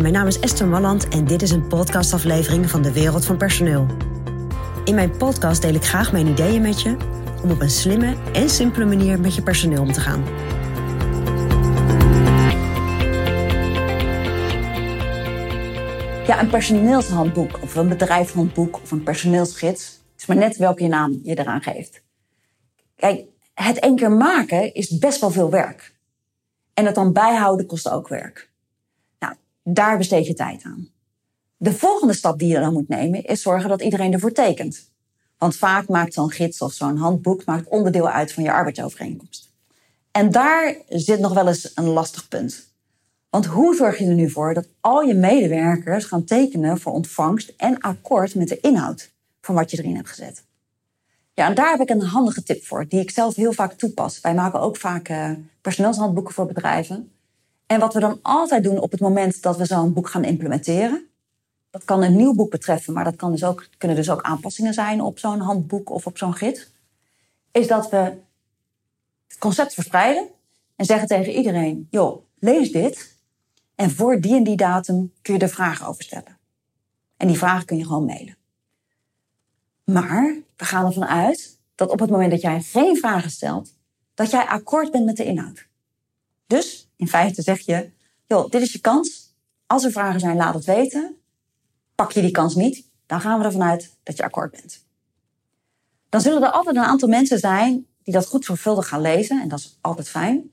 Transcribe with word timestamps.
Mijn 0.00 0.12
naam 0.12 0.26
is 0.26 0.40
Esther 0.40 0.66
Malland 0.66 1.08
en 1.08 1.24
dit 1.24 1.42
is 1.42 1.50
een 1.50 1.66
podcastaflevering 1.66 2.70
van 2.70 2.82
de 2.82 2.92
Wereld 2.92 3.24
van 3.24 3.36
Personeel. 3.36 3.86
In 4.84 4.94
mijn 4.94 5.16
podcast 5.16 5.62
deel 5.62 5.74
ik 5.74 5.84
graag 5.84 6.12
mijn 6.12 6.26
ideeën 6.26 6.62
met 6.62 6.82
je 6.82 6.96
om 7.42 7.50
op 7.50 7.60
een 7.60 7.70
slimme 7.70 8.16
en 8.32 8.50
simpele 8.50 8.84
manier 8.84 9.20
met 9.20 9.34
je 9.34 9.42
personeel 9.42 9.82
om 9.82 9.92
te 9.92 10.00
gaan. 10.00 10.24
Ja, 16.26 16.40
een 16.40 16.50
personeelshandboek 16.50 17.62
of 17.62 17.74
een 17.74 17.88
bedrijfshandboek 17.88 18.80
of 18.82 18.90
een 18.90 19.02
personeelsgids. 19.02 19.84
Het 19.84 20.20
is 20.20 20.26
maar 20.26 20.36
net 20.36 20.56
welke 20.56 20.86
naam 20.86 21.20
je 21.22 21.38
eraan 21.38 21.62
geeft. 21.62 22.02
Kijk, 22.96 23.24
het 23.54 23.78
één 23.78 23.96
keer 23.96 24.12
maken 24.12 24.74
is 24.74 24.98
best 24.98 25.20
wel 25.20 25.30
veel 25.30 25.50
werk. 25.50 25.94
En 26.74 26.86
het 26.86 26.94
dan 26.94 27.12
bijhouden 27.12 27.66
kost 27.66 27.90
ook 27.90 28.08
werk. 28.08 28.54
Daar 29.68 29.98
besteed 29.98 30.26
je 30.26 30.34
tijd 30.34 30.62
aan. 30.62 30.88
De 31.56 31.72
volgende 31.72 32.12
stap 32.12 32.38
die 32.38 32.48
je 32.48 32.58
dan 32.58 32.72
moet 32.72 32.88
nemen 32.88 33.24
is 33.24 33.42
zorgen 33.42 33.68
dat 33.68 33.82
iedereen 33.82 34.12
ervoor 34.12 34.32
tekent. 34.32 34.90
Want 35.38 35.56
vaak 35.56 35.88
maakt 35.88 36.14
zo'n 36.14 36.30
gids 36.30 36.60
of 36.60 36.72
zo'n 36.72 36.96
handboek 36.96 37.44
maakt 37.44 37.68
onderdeel 37.68 38.08
uit 38.08 38.32
van 38.32 38.42
je 38.42 38.52
arbeidsovereenkomst. 38.52 39.52
En 40.10 40.30
daar 40.30 40.76
zit 40.88 41.18
nog 41.18 41.34
wel 41.34 41.48
eens 41.48 41.72
een 41.74 41.86
lastig 41.86 42.28
punt. 42.28 42.74
Want 43.30 43.46
hoe 43.46 43.74
zorg 43.74 43.98
je 43.98 44.06
er 44.06 44.14
nu 44.14 44.30
voor 44.30 44.54
dat 44.54 44.68
al 44.80 45.00
je 45.00 45.14
medewerkers 45.14 46.04
gaan 46.04 46.24
tekenen 46.24 46.78
voor 46.80 46.92
ontvangst 46.92 47.52
en 47.56 47.80
akkoord 47.80 48.34
met 48.34 48.48
de 48.48 48.60
inhoud 48.60 49.10
van 49.40 49.54
wat 49.54 49.70
je 49.70 49.78
erin 49.78 49.96
hebt 49.96 50.08
gezet? 50.08 50.44
Ja, 51.32 51.46
en 51.46 51.54
daar 51.54 51.70
heb 51.70 51.80
ik 51.80 51.90
een 51.90 52.02
handige 52.02 52.42
tip 52.42 52.64
voor, 52.64 52.88
die 52.88 53.00
ik 53.00 53.10
zelf 53.10 53.34
heel 53.34 53.52
vaak 53.52 53.72
toepas. 53.72 54.20
Wij 54.20 54.34
maken 54.34 54.60
ook 54.60 54.76
vaak 54.76 55.08
uh, 55.08 55.30
personeelshandboeken 55.60 56.34
voor 56.34 56.46
bedrijven. 56.46 57.10
En 57.66 57.80
wat 57.80 57.94
we 57.94 58.00
dan 58.00 58.18
altijd 58.22 58.62
doen 58.62 58.78
op 58.78 58.90
het 58.90 59.00
moment 59.00 59.42
dat 59.42 59.56
we 59.56 59.64
zo'n 59.64 59.92
boek 59.92 60.08
gaan 60.08 60.24
implementeren, 60.24 61.08
dat 61.70 61.84
kan 61.84 62.02
een 62.02 62.16
nieuw 62.16 62.34
boek 62.34 62.50
betreffen, 62.50 62.92
maar 62.92 63.04
dat 63.04 63.16
kan 63.16 63.30
dus 63.30 63.44
ook, 63.44 63.68
kunnen 63.78 63.96
dus 63.96 64.10
ook 64.10 64.22
aanpassingen 64.22 64.74
zijn 64.74 65.00
op 65.00 65.18
zo'n 65.18 65.40
handboek 65.40 65.90
of 65.90 66.06
op 66.06 66.18
zo'n 66.18 66.34
gids, 66.34 66.70
is 67.52 67.66
dat 67.66 67.90
we 67.90 67.96
het 69.26 69.38
concept 69.38 69.74
verspreiden 69.74 70.28
en 70.76 70.84
zeggen 70.84 71.08
tegen 71.08 71.32
iedereen: 71.32 71.88
joh, 71.90 72.22
lees 72.38 72.72
dit 72.72 73.16
en 73.74 73.90
voor 73.90 74.20
die 74.20 74.36
en 74.36 74.44
die 74.44 74.56
datum 74.56 75.12
kun 75.22 75.34
je 75.34 75.40
er 75.40 75.48
vragen 75.48 75.86
over 75.86 76.02
stellen. 76.02 76.38
En 77.16 77.26
die 77.26 77.38
vragen 77.38 77.66
kun 77.66 77.76
je 77.76 77.84
gewoon 77.84 78.04
mailen. 78.04 78.36
Maar 79.84 80.36
we 80.56 80.64
gaan 80.64 80.86
ervan 80.86 81.06
uit 81.06 81.58
dat 81.74 81.90
op 81.90 82.00
het 82.00 82.10
moment 82.10 82.30
dat 82.30 82.40
jij 82.40 82.62
geen 82.62 82.96
vragen 82.96 83.30
stelt, 83.30 83.74
dat 84.14 84.30
jij 84.30 84.44
akkoord 84.44 84.90
bent 84.90 85.04
met 85.04 85.16
de 85.16 85.24
inhoud. 85.24 85.66
Dus 86.46 86.88
in 86.96 87.08
feite 87.08 87.42
zeg 87.42 87.60
je, 87.60 87.90
joh, 88.26 88.50
dit 88.50 88.62
is 88.62 88.72
je 88.72 88.80
kans. 88.80 89.34
Als 89.66 89.84
er 89.84 89.92
vragen 89.92 90.20
zijn, 90.20 90.36
laat 90.36 90.54
het 90.54 90.64
weten. 90.64 91.16
Pak 91.94 92.12
je 92.12 92.20
die 92.20 92.30
kans 92.30 92.54
niet, 92.54 92.88
dan 93.06 93.20
gaan 93.20 93.38
we 93.38 93.44
ervan 93.44 93.62
uit 93.62 93.96
dat 94.02 94.16
je 94.16 94.22
akkoord 94.22 94.50
bent. 94.50 94.84
Dan 96.08 96.20
zullen 96.20 96.42
er 96.42 96.50
altijd 96.50 96.76
een 96.76 96.82
aantal 96.82 97.08
mensen 97.08 97.38
zijn 97.38 97.86
die 98.02 98.14
dat 98.14 98.26
goed 98.26 98.44
zorgvuldig 98.44 98.88
gaan 98.88 99.00
lezen. 99.00 99.42
En 99.42 99.48
dat 99.48 99.58
is 99.58 99.78
altijd 99.80 100.08
fijn. 100.08 100.50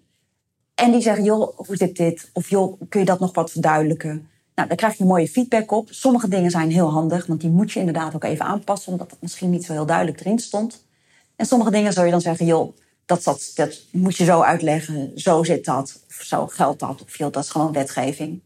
En 0.75 0.91
die 0.91 1.02
zeggen, 1.02 1.23
joh, 1.23 1.58
hoe 1.58 1.75
zit 1.75 1.95
dit? 1.95 2.30
Of 2.33 2.49
joh, 2.49 2.81
kun 2.89 2.99
je 2.99 3.05
dat 3.05 3.19
nog 3.19 3.33
wat 3.33 3.52
verduidelijken? 3.52 4.30
Nou, 4.55 4.67
daar 4.67 4.77
krijg 4.77 4.97
je 4.97 5.05
mooie 5.05 5.27
feedback 5.27 5.71
op. 5.71 5.88
Sommige 5.91 6.27
dingen 6.27 6.52
zijn 6.52 6.71
heel 6.71 6.91
handig, 6.91 7.25
want 7.25 7.41
die 7.41 7.49
moet 7.49 7.71
je 7.71 7.80
inderdaad 7.80 8.16
ook 8.16 8.23
even 8.23 8.45
aanpassen, 8.45 8.91
omdat 8.91 9.11
het 9.11 9.21
misschien 9.21 9.49
niet 9.49 9.66
zo 9.66 9.73
heel 9.73 9.86
duidelijk 9.86 10.19
erin 10.19 10.39
stond. 10.39 10.86
En 11.36 11.45
sommige 11.45 11.71
dingen 11.71 11.94
zou 11.94 12.05
je 12.05 12.11
dan 12.11 12.21
zeggen, 12.21 12.45
joh, 12.45 12.75
dat, 13.05 13.23
dat, 13.23 13.51
dat 13.55 13.81
moet 13.91 14.17
je 14.17 14.25
zo 14.25 14.41
uitleggen, 14.41 15.11
zo 15.15 15.43
zit 15.43 15.65
dat, 15.65 16.03
of 16.07 16.21
zo 16.21 16.47
geldt 16.47 16.79
dat, 16.79 17.01
of 17.01 17.17
joh, 17.17 17.31
dat 17.31 17.43
is 17.43 17.49
gewoon 17.49 17.71
wetgeving. 17.71 18.41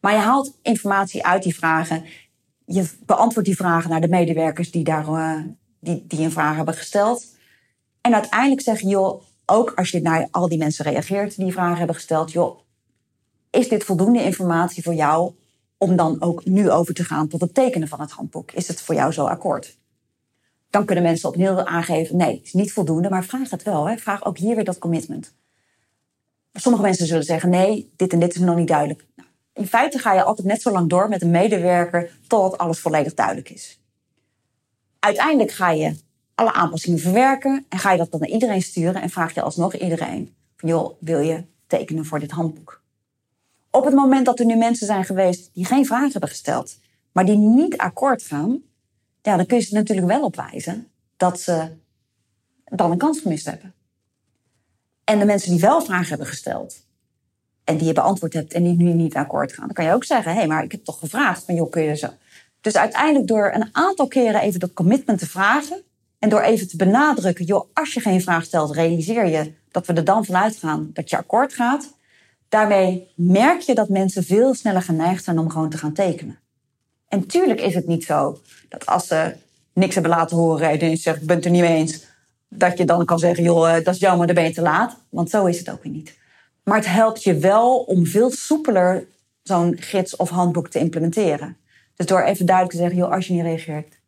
Maar 0.00 0.12
je 0.12 0.18
haalt 0.18 0.58
informatie 0.62 1.24
uit 1.26 1.42
die 1.42 1.54
vragen, 1.54 2.04
je 2.64 2.88
beantwoordt 3.06 3.48
die 3.48 3.56
vragen 3.56 3.90
naar 3.90 4.00
de 4.00 4.08
medewerkers 4.08 4.70
die, 4.70 4.84
daar, 4.84 5.08
uh, 5.08 5.42
die, 5.80 6.04
die 6.06 6.20
een 6.20 6.32
vraag 6.32 6.56
hebben 6.56 6.74
gesteld. 6.74 7.26
En 8.00 8.14
uiteindelijk 8.14 8.60
zeg 8.60 8.80
je, 8.80 8.88
joh, 8.88 9.22
ook 9.46 9.72
als 9.74 9.90
je 9.90 10.00
naar 10.00 10.28
al 10.30 10.48
die 10.48 10.58
mensen 10.58 10.84
reageert 10.84 11.36
die 11.36 11.52
vragen 11.52 11.76
hebben 11.76 11.94
gesteld, 11.94 12.32
joh, 12.32 12.60
is 13.50 13.68
dit 13.68 13.84
voldoende 13.84 14.22
informatie 14.22 14.82
voor 14.82 14.94
jou 14.94 15.32
om 15.78 15.96
dan 15.96 16.22
ook 16.22 16.44
nu 16.44 16.70
over 16.70 16.94
te 16.94 17.04
gaan 17.04 17.28
tot 17.28 17.40
het 17.40 17.54
tekenen 17.54 17.88
van 17.88 18.00
het 18.00 18.10
handboek? 18.10 18.52
Is 18.52 18.68
het 18.68 18.80
voor 18.80 18.94
jou 18.94 19.12
zo 19.12 19.24
akkoord? 19.24 19.78
Dan 20.70 20.84
kunnen 20.84 21.04
mensen 21.04 21.28
opnieuw 21.28 21.64
aangeven, 21.64 22.16
nee, 22.16 22.36
het 22.36 22.44
is 22.44 22.52
niet 22.52 22.72
voldoende, 22.72 23.08
maar 23.10 23.24
vraag 23.24 23.50
het 23.50 23.62
wel. 23.62 23.88
Hè? 23.88 23.96
Vraag 23.96 24.24
ook 24.24 24.38
hier 24.38 24.54
weer 24.54 24.64
dat 24.64 24.78
commitment. 24.78 25.34
Sommige 26.52 26.84
mensen 26.84 27.06
zullen 27.06 27.24
zeggen, 27.24 27.50
nee, 27.50 27.92
dit 27.96 28.12
en 28.12 28.18
dit 28.20 28.34
is 28.34 28.40
nog 28.40 28.56
niet 28.56 28.68
duidelijk. 28.68 29.06
Nou, 29.16 29.28
in 29.52 29.66
feite 29.66 29.98
ga 29.98 30.14
je 30.14 30.22
altijd 30.22 30.46
net 30.46 30.62
zo 30.62 30.70
lang 30.70 30.88
door 30.88 31.08
met 31.08 31.22
een 31.22 31.30
medewerker 31.30 32.10
totdat 32.26 32.58
alles 32.58 32.78
volledig 32.78 33.14
duidelijk 33.14 33.50
is. 33.50 33.80
Uiteindelijk 34.98 35.50
ga 35.50 35.70
je 35.70 35.96
alle 36.34 36.52
aanpassingen 36.52 36.98
verwerken 36.98 37.66
en 37.68 37.78
ga 37.78 37.92
je 37.92 37.98
dat 37.98 38.10
dan 38.10 38.20
naar 38.20 38.28
iedereen 38.28 38.62
sturen 38.62 39.02
en 39.02 39.10
vraag 39.10 39.34
je 39.34 39.42
alsnog 39.42 39.74
iedereen 39.74 40.34
van 40.56 40.68
joh, 40.68 40.96
wil 41.00 41.20
je 41.20 41.44
tekenen 41.66 42.04
voor 42.04 42.20
dit 42.20 42.30
handboek? 42.30 42.82
Op 43.70 43.84
het 43.84 43.94
moment 43.94 44.26
dat 44.26 44.38
er 44.38 44.46
nu 44.46 44.56
mensen 44.56 44.86
zijn 44.86 45.04
geweest 45.04 45.50
die 45.54 45.64
geen 45.64 45.86
vragen 45.86 46.10
hebben 46.10 46.28
gesteld, 46.28 46.78
maar 47.12 47.24
die 47.24 47.36
niet 47.36 47.76
akkoord 47.76 48.22
gaan, 48.22 48.62
ja, 49.22 49.36
dan 49.36 49.46
kun 49.46 49.56
je 49.56 49.62
ze 49.62 49.74
natuurlijk 49.74 50.06
wel 50.06 50.24
opwijzen 50.24 50.88
dat 51.16 51.40
ze 51.40 51.68
dan 52.64 52.90
een 52.90 52.98
kans 52.98 53.20
gemist 53.20 53.46
hebben. 53.46 53.74
En 55.04 55.18
de 55.18 55.24
mensen 55.24 55.50
die 55.50 55.60
wel 55.60 55.82
vragen 55.82 56.08
hebben 56.08 56.26
gesteld 56.26 56.86
en 57.64 57.76
die 57.76 57.86
je 57.86 57.92
beantwoord 57.92 58.32
hebt 58.32 58.52
en 58.52 58.62
die 58.62 58.76
nu 58.76 58.92
niet 58.92 59.14
akkoord 59.14 59.52
gaan, 59.52 59.66
dan 59.66 59.74
kan 59.74 59.84
je 59.84 59.92
ook 59.92 60.04
zeggen: 60.04 60.32
hé, 60.32 60.38
hey, 60.38 60.46
maar 60.46 60.64
ik 60.64 60.72
heb 60.72 60.84
toch 60.84 60.98
gevraagd 60.98 61.44
van 61.44 61.54
joh, 61.54 61.70
kun 61.70 61.82
je 61.82 61.96
zo. 61.96 62.08
Dus 62.60 62.76
uiteindelijk 62.76 63.26
door 63.26 63.52
een 63.54 63.68
aantal 63.72 64.08
keren 64.08 64.40
even 64.40 64.60
dat 64.60 64.72
commitment 64.72 65.18
te 65.18 65.26
vragen, 65.26 65.82
en 66.20 66.28
door 66.28 66.40
even 66.40 66.68
te 66.68 66.76
benadrukken, 66.76 67.44
joh, 67.44 67.68
als 67.72 67.94
je 67.94 68.00
geen 68.00 68.20
vraag 68.22 68.44
stelt, 68.44 68.74
realiseer 68.74 69.26
je 69.26 69.52
dat 69.70 69.86
we 69.86 69.92
er 69.92 70.04
dan 70.04 70.24
vanuit 70.24 70.56
gaan 70.56 70.90
dat 70.92 71.10
je 71.10 71.16
akkoord 71.16 71.54
gaat. 71.54 71.94
Daarmee 72.48 73.08
merk 73.14 73.60
je 73.60 73.74
dat 73.74 73.88
mensen 73.88 74.24
veel 74.24 74.54
sneller 74.54 74.82
geneigd 74.82 75.24
zijn 75.24 75.38
om 75.38 75.50
gewoon 75.50 75.70
te 75.70 75.78
gaan 75.78 75.92
tekenen. 75.92 76.38
En 77.10 77.26
tuurlijk 77.26 77.60
is 77.60 77.74
het 77.74 77.86
niet 77.86 78.04
zo 78.04 78.40
dat 78.68 78.86
als 78.86 79.06
ze 79.06 79.34
niks 79.72 79.94
hebben 79.94 80.12
laten 80.12 80.36
horen 80.36 80.68
en 80.68 80.90
je 80.90 80.96
zegt, 80.96 81.20
ik 81.20 81.26
ben 81.26 81.36
het 81.36 81.44
er 81.44 81.50
niet 81.50 81.60
mee 81.60 81.76
eens, 81.76 82.06
dat 82.48 82.78
je 82.78 82.84
dan 82.84 83.04
kan 83.04 83.18
zeggen, 83.18 83.44
joh, 83.44 83.76
eh, 83.76 83.84
dat 83.84 83.94
is 83.94 84.00
jammer, 84.00 84.26
dan 84.26 84.34
ben 84.34 84.44
je 84.44 84.52
te 84.52 84.62
laat. 84.62 84.96
Want 85.08 85.30
zo 85.30 85.46
is 85.46 85.58
het 85.58 85.70
ook 85.70 85.82
weer 85.82 85.92
niet. 85.92 86.18
Maar 86.64 86.76
het 86.76 86.86
helpt 86.86 87.22
je 87.22 87.38
wel 87.38 87.78
om 87.78 88.06
veel 88.06 88.30
soepeler 88.30 89.06
zo'n 89.42 89.76
gids 89.80 90.16
of 90.16 90.28
handboek 90.28 90.68
te 90.68 90.78
implementeren. 90.78 91.56
Dus 91.94 92.06
door 92.06 92.22
even 92.22 92.46
duidelijk 92.46 92.76
te 92.76 92.82
zeggen, 92.82 92.98
joh, 92.98 93.12
als 93.12 93.26
je 93.26 93.32
niet 93.32 93.42
reageert, 93.42 93.98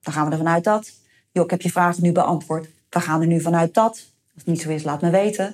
dan 0.00 0.12
gaan 0.12 0.26
we 0.26 0.32
ervan 0.32 0.48
uit 0.48 0.64
dat 0.64 0.92
joh, 1.32 1.44
ik 1.44 1.50
heb 1.50 1.62
je 1.62 1.70
vragen 1.70 2.02
nu 2.02 2.12
beantwoord. 2.12 2.68
We 2.88 3.00
gaan 3.00 3.20
er 3.20 3.26
nu 3.26 3.40
vanuit 3.40 3.74
dat. 3.74 3.90
Als 4.34 4.44
het 4.44 4.46
niet 4.46 4.60
zo 4.60 4.68
is, 4.68 4.82
laat 4.82 5.00
me 5.00 5.10
weten. 5.10 5.44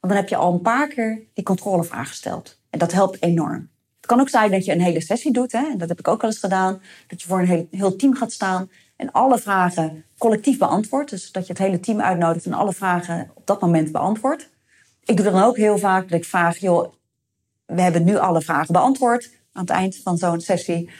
Want 0.00 0.12
dan 0.12 0.16
heb 0.16 0.28
je 0.28 0.36
al 0.36 0.52
een 0.52 0.60
paar 0.60 0.88
keer 0.88 1.22
die 1.34 1.44
controlevraag 1.44 2.08
gesteld. 2.08 2.58
En 2.70 2.78
dat 2.78 2.92
helpt 2.92 3.22
enorm. 3.22 3.68
Het 4.04 4.12
kan 4.12 4.22
ook 4.22 4.28
zijn 4.28 4.50
dat 4.50 4.64
je 4.64 4.72
een 4.72 4.80
hele 4.80 5.00
sessie 5.00 5.32
doet. 5.32 5.52
Hè? 5.52 5.66
En 5.70 5.78
dat 5.78 5.88
heb 5.88 5.98
ik 5.98 6.08
ook 6.08 6.22
al 6.22 6.28
eens 6.28 6.38
gedaan. 6.38 6.80
Dat 7.06 7.22
je 7.22 7.28
voor 7.28 7.38
een 7.38 7.46
heel, 7.46 7.68
heel 7.70 7.96
team 7.96 8.14
gaat 8.14 8.32
staan. 8.32 8.70
En 8.96 9.12
alle 9.12 9.38
vragen 9.38 10.04
collectief 10.18 10.58
beantwoordt. 10.58 11.10
Dus 11.10 11.32
dat 11.32 11.46
je 11.46 11.52
het 11.52 11.62
hele 11.62 11.80
team 11.80 12.00
uitnodigt 12.00 12.46
en 12.46 12.52
alle 12.52 12.72
vragen 12.72 13.30
op 13.34 13.46
dat 13.46 13.60
moment 13.60 13.92
beantwoordt. 13.92 14.50
Ik 15.04 15.16
doe 15.16 15.30
dan 15.30 15.42
ook 15.42 15.56
heel 15.56 15.78
vaak 15.78 16.08
dat 16.08 16.18
ik 16.18 16.24
vraag, 16.24 16.56
joh, 16.56 16.92
we 17.66 17.80
hebben 17.80 18.04
nu 18.04 18.16
alle 18.16 18.40
vragen 18.40 18.72
beantwoord 18.72 19.30
aan 19.52 19.62
het 19.62 19.70
eind 19.70 19.96
van 19.96 20.18
zo'n 20.18 20.40
sessie. 20.40 20.90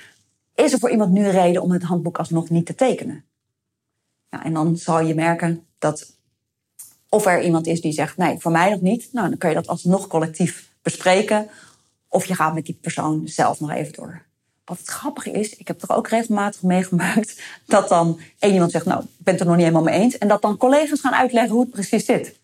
Is 0.55 0.73
er 0.73 0.79
voor 0.79 0.91
iemand 0.91 1.13
nu 1.13 1.29
reden 1.29 1.63
om 1.63 1.73
het 1.73 1.83
handboek 1.83 2.19
alsnog 2.19 2.51
niet 2.51 2.67
te 2.67 2.75
tekenen? 2.75 3.25
en 4.29 4.53
dan 4.53 4.77
zal 4.77 5.01
je 5.01 5.15
merken 5.15 5.67
dat 5.79 6.17
of 7.09 7.27
er 7.27 7.43
iemand 7.43 7.67
is 7.67 7.81
die 7.81 7.93
zegt, 7.93 8.17
nee, 8.17 8.39
voor 8.39 8.53
mij 8.53 8.71
nog 8.71 8.81
niet. 8.81 9.09
Nou, 9.13 9.29
dan 9.29 9.39
kun 9.39 9.49
je 9.49 9.55
dat 9.55 9.67
alsnog 9.67 10.07
collectief 10.07 10.73
bespreken. 10.83 11.49
Of 12.15 12.27
je 12.27 12.35
gaat 12.35 12.55
met 12.55 12.67
die 12.67 12.79
persoon 12.81 13.23
zelf 13.25 13.61
nog 13.61 13.71
even 13.71 13.93
door. 13.93 14.23
Wat 14.65 14.79
het 14.79 14.89
grappige 14.89 15.31
is, 15.31 15.57
ik 15.57 15.69
heb 15.69 15.79
toch 15.79 15.97
ook 15.97 16.09
regelmatig 16.09 16.63
meegemaakt 16.63 17.43
dat 17.67 17.89
dan 17.89 18.21
één 18.39 18.53
iemand 18.53 18.71
zegt, 18.71 18.85
nou, 18.85 19.03
ik 19.03 19.09
ben 19.19 19.33
het 19.35 19.43
er 19.43 19.49
nog 19.49 19.57
niet 19.57 19.65
helemaal 19.65 19.87
mee 19.93 20.01
eens. 20.01 20.19
En 20.19 20.29
dat 20.29 20.43
dan 20.43 20.57
collega's 20.57 21.01
gaan 21.01 21.15
uitleggen 21.15 21.53
hoe 21.53 21.63
het 21.63 21.71
precies 21.71 22.05
zit. 22.05 22.41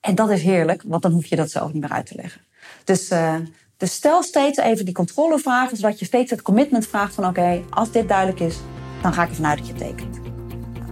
En 0.00 0.14
dat 0.14 0.30
is 0.30 0.42
heerlijk, 0.42 0.82
want 0.86 1.02
dan 1.02 1.12
hoef 1.12 1.26
je 1.26 1.36
dat 1.36 1.50
zelf 1.50 1.72
niet 1.72 1.82
meer 1.82 1.90
uit 1.90 2.06
te 2.06 2.14
leggen. 2.14 2.40
Dus, 2.84 3.10
uh, 3.10 3.34
dus 3.76 3.94
stel 3.94 4.22
steeds 4.22 4.58
even 4.58 4.84
die 4.84 4.94
controlevragen, 4.94 5.76
zodat 5.76 5.98
je 5.98 6.04
steeds 6.04 6.30
het 6.30 6.42
commitment 6.42 6.86
vraagt 6.86 7.14
van 7.14 7.26
oké, 7.26 7.62
als 7.70 7.90
dit 7.90 8.08
duidelijk 8.08 8.40
is, 8.40 8.56
dan 9.02 9.12
ga 9.12 9.22
ik 9.22 9.28
ervan 9.28 9.46
uit 9.46 9.58
dat 9.58 9.66
je 9.66 9.74
tekent. 9.74 10.18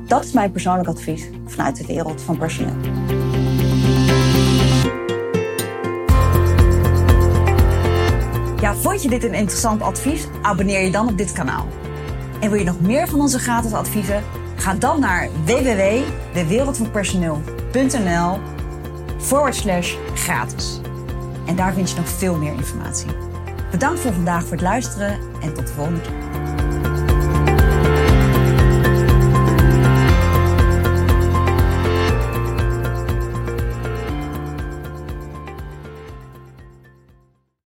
Dat 0.07 0.25
is 0.25 0.33
mijn 0.33 0.53
persoonlijk 0.53 0.89
advies 0.89 1.25
vanuit 1.47 1.77
de 1.77 1.87
wereld 1.87 2.23
van 2.23 2.39
personeel. 2.39 2.77
Vond 8.81 9.03
je 9.03 9.09
dit 9.09 9.25
een 9.25 9.35
interessant 9.35 9.83
advies? 9.83 10.27
Abonneer 10.43 10.81
je 10.81 10.91
dan 10.91 11.09
op 11.09 11.19
dit 11.19 11.33
kanaal. 11.33 11.67
En 12.41 12.51
wil 12.51 12.59
je 12.59 12.65
nog 12.65 12.81
meer 12.81 13.09
van 13.09 13.21
onze 13.21 13.39
gratis 13.39 13.73
adviezen? 13.73 14.23
Ga 14.57 14.75
dan 14.75 15.01
naar 15.01 15.29
www.dewereldvanpersoneel.nl 15.45 18.39
forward 19.19 19.55
slash 19.55 19.95
gratis. 20.15 20.81
En 21.47 21.57
daar 21.57 21.75
vind 21.75 21.91
je 21.91 21.97
nog 21.97 22.09
veel 22.09 22.37
meer 22.37 22.53
informatie. 22.53 23.11
Bedankt 23.71 24.01
voor 24.01 24.13
vandaag 24.13 24.43
voor 24.43 24.53
het 24.53 24.61
luisteren 24.61 25.19
en 25.41 25.55
tot 25.55 25.67
de 25.67 25.73
volgende 25.73 26.01
keer. 26.01 26.13